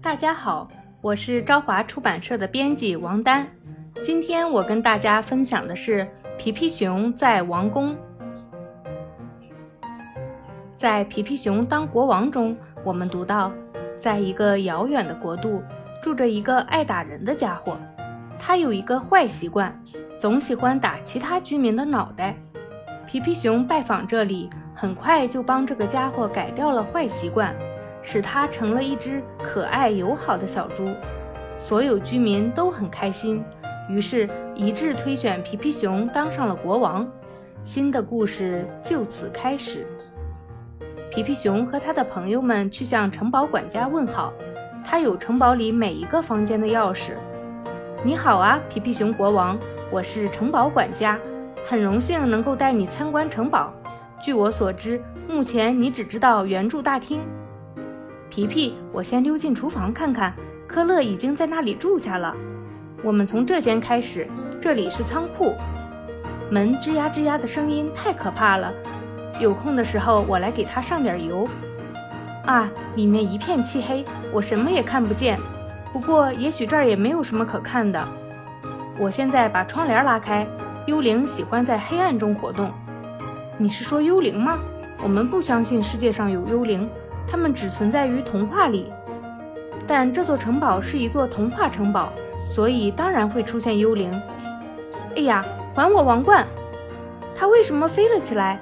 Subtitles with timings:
[0.00, 0.68] 大家好，
[1.00, 3.46] 我是朝华出版社的编辑王丹。
[4.00, 6.02] 今天我跟大家分享的是
[6.38, 7.90] 《皮皮熊在王宫》。
[10.76, 13.52] 在《皮皮熊当国王》中，我们读到，
[13.98, 15.62] 在一个遥远的国度，
[16.00, 17.76] 住着一个爱打人的家伙。
[18.38, 19.76] 他有一个坏习惯，
[20.16, 22.36] 总喜欢打其他居民的脑袋。
[23.08, 27.52] 皮皮熊拜访这里，很快就帮这个家伙改掉了坏习惯。
[28.02, 30.88] 使它成了一只可爱友好的小猪，
[31.56, 33.44] 所有居民都很开心，
[33.88, 37.06] 于是一致推选皮皮熊当上了国王。
[37.60, 39.84] 新的故事就此开始。
[41.10, 44.32] 皮皮熊和他的朋友们去向城堡管家问好，
[44.84, 47.12] 他有城堡里每一个房间的钥匙。
[48.04, 49.58] 你好啊，皮皮熊国王，
[49.90, 51.18] 我是城堡管家，
[51.66, 53.72] 很荣幸能够带你参观城堡。
[54.22, 57.20] 据我所知，目前你只知道圆柱大厅。
[58.30, 60.34] 皮皮，我先溜进厨房看看，
[60.66, 62.34] 科勒已经在那里住下了。
[63.02, 64.28] 我们从这间开始，
[64.60, 65.54] 这里是仓库。
[66.50, 68.72] 门吱呀吱呀的声音太可怕了。
[69.40, 71.48] 有空的时候，我来给它上点油。
[72.44, 75.38] 啊，里面一片漆黑，我什么也看不见。
[75.92, 78.06] 不过，也许这儿也没有什么可看的。
[78.98, 80.46] 我现在把窗帘拉开。
[80.86, 82.70] 幽灵喜欢在黑暗中活动。
[83.58, 84.58] 你是说幽灵吗？
[85.02, 86.88] 我们不相信世界上有幽灵。
[87.30, 88.90] 它们只存在于童话里，
[89.86, 92.10] 但这座城堡是一座童话城堡，
[92.44, 94.10] 所以当然会出现幽灵。
[95.14, 96.46] 哎呀，还我王冠！
[97.34, 98.58] 它为什么飞了起来？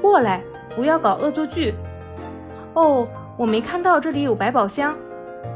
[0.00, 0.42] 过来，
[0.76, 1.74] 不要搞恶作剧。
[2.74, 4.96] 哦，我没看到这里有百宝箱。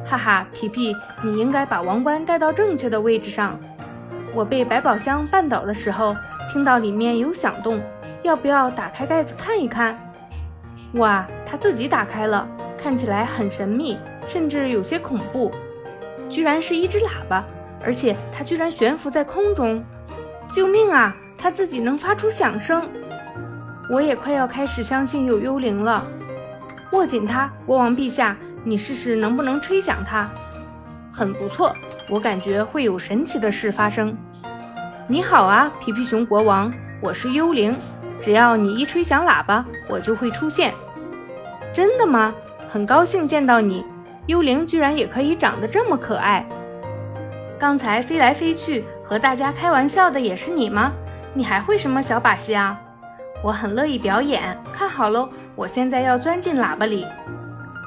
[0.04, 3.58] 哈哈，皮皮，你应该把王冠带到正确的位置上。
[4.34, 6.16] 我被百宝箱绊倒的时候，
[6.52, 7.80] 听到里面有响动，
[8.22, 9.98] 要不要打开盖子看一看？
[10.94, 15.52] 哇，它自己打开了，看起来很神秘，甚至有些恐怖。
[16.30, 17.44] 居然是一只喇叭，
[17.84, 19.84] 而且它居然悬浮在空中！
[20.50, 21.14] 救命啊！
[21.36, 22.88] 它自己能发出响声。
[23.90, 26.06] 我也快要开始相信有幽灵了。
[26.92, 30.28] 握紧它，国王陛下，你试试能不能吹响它。
[31.12, 31.74] 很不错，
[32.08, 34.16] 我感觉会有神奇的事发生。
[35.06, 37.76] 你好啊，皮皮熊国王，我是幽灵。
[38.20, 40.74] 只要你一吹响喇叭，我就会出现。
[41.72, 42.34] 真的吗？
[42.68, 43.84] 很高兴见到你。
[44.26, 46.46] 幽灵居然也可以长得这么可爱。
[47.58, 50.92] 刚才飞来飞去和大家开玩笑的也是你吗？
[51.32, 52.78] 你还会什么小把戏啊？
[53.42, 54.56] 我很乐意表演。
[54.72, 57.06] 看好喽，我现在要钻进喇叭里。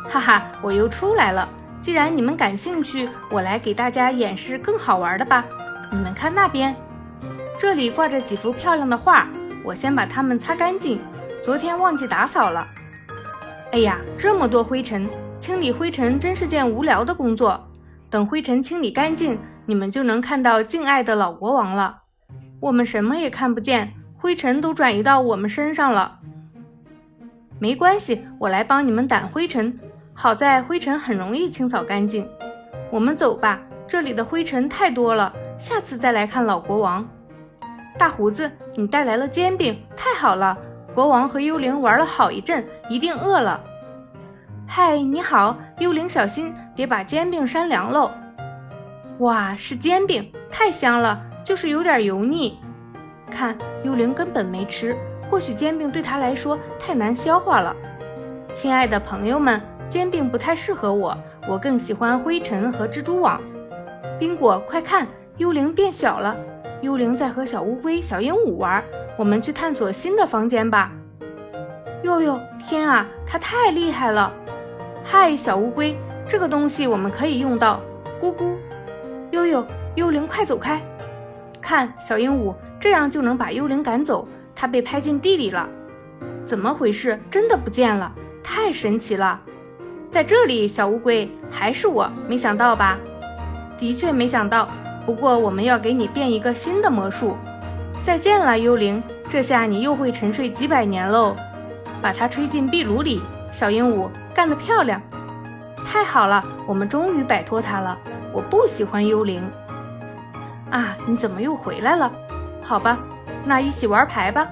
[0.09, 1.47] 哈哈，我又出来了。
[1.79, 5.45] 既然你们感兴趣，我来给大家演示更好玩的吧。
[5.91, 6.75] 你们看那边，
[7.59, 9.27] 这里挂着几幅漂亮的画。
[9.63, 10.99] 我先把它们擦干净，
[11.43, 12.67] 昨天忘记打扫了。
[13.71, 17.67] 哎呀，这么多灰尘，清理灰尘真是件无聊的工作。
[18.09, 21.99] 等灰尘清理干净，你们就能看到敬爱的老国王了。
[22.59, 26.19] 我们什么也看不见，灰尘都转移到我们身上了。
[27.59, 29.73] 没关系，我来帮你们掸灰尘。
[30.13, 32.27] 好在灰尘很容易清扫干净。
[32.91, 37.07] 我们走吧，这里的灰尘太多了，下次再来看老国王。
[38.01, 40.57] 大胡子，你带来了煎饼，太好了！
[40.91, 43.61] 国王和幽灵玩了好一阵，一定饿了。
[44.67, 48.09] 嗨，你好，幽灵，小心别把煎饼扇凉喽！
[49.19, 52.57] 哇，是煎饼，太香了，就是有点油腻。
[53.29, 54.97] 看，幽灵根本没吃，
[55.29, 57.71] 或许煎饼对他来说太难消化了。
[58.55, 61.15] 亲爱的朋友们，煎饼不太适合我，
[61.47, 63.39] 我更喜欢灰尘和蜘蛛网。
[64.17, 65.07] 宾果，快看，
[65.37, 66.35] 幽灵变小了。
[66.81, 68.83] 幽灵在和小乌龟、小鹦鹉玩，
[69.15, 70.91] 我们去探索新的房间吧。
[72.03, 74.33] 哟哟，天啊，它太厉害了！
[75.03, 75.95] 嗨，小乌龟，
[76.27, 77.79] 这个东西我们可以用到。
[78.19, 78.55] 咕咕，
[79.29, 79.63] 悠悠，
[79.95, 80.81] 幽灵快走开！
[81.61, 84.27] 看，小鹦鹉，这样就能把幽灵赶走。
[84.55, 85.69] 它被拍进地里了，
[86.45, 87.19] 怎么回事？
[87.29, 88.11] 真的不见了，
[88.43, 89.39] 太神奇了！
[90.09, 92.97] 在这里，小乌龟，还是我，没想到吧？
[93.77, 94.67] 的确没想到。
[95.05, 97.37] 不过，我们要给你变一个新的魔术。
[98.01, 99.01] 再见了，幽灵！
[99.29, 101.35] 这下你又会沉睡几百年喽。
[102.01, 103.21] 把它吹进壁炉里，
[103.51, 105.01] 小鹦鹉，干得漂亮！
[105.85, 107.97] 太好了，我们终于摆脱它了。
[108.33, 109.43] 我不喜欢幽灵。
[110.69, 112.11] 啊，你怎么又回来了？
[112.61, 112.97] 好吧，
[113.45, 114.47] 那一起玩牌吧。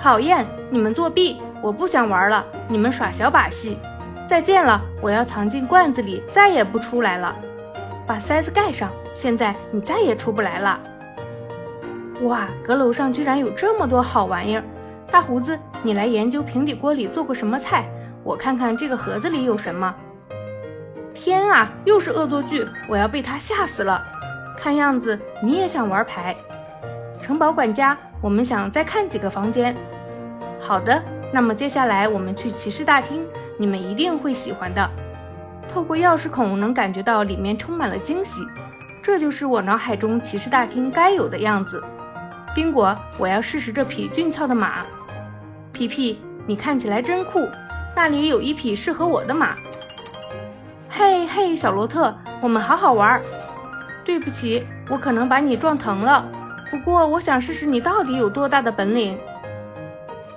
[0.00, 1.40] 讨厌，你们作弊！
[1.60, 3.78] 我不想玩了，你们耍小把戏。
[4.26, 7.34] 再见了，我要藏进罐子里，再也不出来了。
[8.06, 8.90] 把塞子盖上。
[9.14, 10.80] 现在你再也出不来了！
[12.22, 14.64] 哇，阁楼上居然有这么多好玩意儿！
[15.10, 17.88] 大胡子，你来研究平底锅里做过什么菜，
[18.24, 19.94] 我看看这个盒子里有什么。
[21.14, 22.66] 天啊，又是恶作剧！
[22.88, 24.04] 我要被他吓死了。
[24.58, 26.34] 看样子你也想玩牌。
[27.20, 29.76] 城堡管家，我们想再看几个房间。
[30.58, 31.00] 好的，
[31.32, 33.24] 那么接下来我们去骑士大厅，
[33.56, 34.90] 你们一定会喜欢的。
[35.72, 38.46] 透过钥匙孔能感觉到里面充满了惊喜，
[39.02, 41.82] 这就是我脑海中骑士大厅该有的样子。
[42.54, 44.84] 宾果，我要试试这匹俊俏的马。
[45.72, 47.48] 皮皮，你看起来真酷，
[47.96, 49.56] 那里有一匹适合我的马。
[50.88, 53.20] 嘿嘿，小罗特，我们好好玩。
[54.04, 56.24] 对不起，我可能把你撞疼了。
[56.70, 59.18] 不过，我想试试你到底有多大的本领。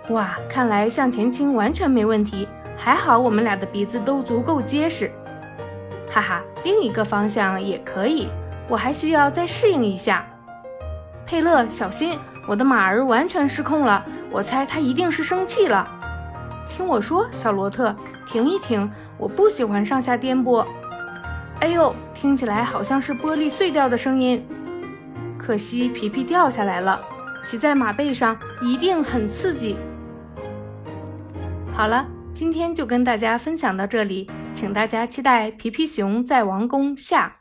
[0.09, 2.47] 哇，看来向前倾完全没问题，
[2.77, 5.11] 还好我们俩的鼻子都足够结实。
[6.09, 8.29] 哈哈，另一个方向也可以，
[8.69, 10.25] 我还需要再适应一下。
[11.25, 15.85] 佩勒，小心，我的马儿完全失控了，我猜它一定是生气了。
[16.69, 17.93] 听我说，小罗特，
[18.27, 18.89] 停一停。
[19.17, 20.63] 我不喜欢上下颠簸。
[21.59, 24.47] 哎呦，听起来好像是玻璃碎掉的声音。
[25.39, 27.01] 可惜皮皮掉下来了，
[27.45, 29.75] 骑在马背上一定很刺激。
[31.73, 32.05] 好了，
[32.37, 37.35] 今天就跟大家分享到这里，请大家期待《皮皮熊在王宫》下。